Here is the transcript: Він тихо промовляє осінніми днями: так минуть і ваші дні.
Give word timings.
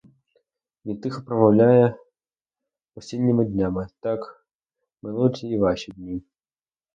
Він 0.85 1.01
тихо 1.01 1.21
промовляє 1.23 1.95
осінніми 2.95 3.45
днями: 3.45 3.87
так 3.99 4.47
минуть 5.01 5.43
і 5.43 5.57
ваші 5.59 5.91
дні. 5.91 6.23